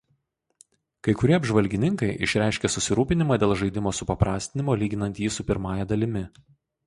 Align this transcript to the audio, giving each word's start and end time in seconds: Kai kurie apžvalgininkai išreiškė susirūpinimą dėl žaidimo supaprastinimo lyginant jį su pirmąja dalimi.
Kai 1.07 1.13
kurie 1.19 1.35
apžvalgininkai 1.37 2.09
išreiškė 2.27 2.71
susirūpinimą 2.75 3.37
dėl 3.45 3.53
žaidimo 3.61 3.93
supaprastinimo 3.99 4.79
lyginant 4.85 5.23
jį 5.25 5.33
su 5.39 5.45
pirmąja 5.53 5.89
dalimi. 5.93 6.25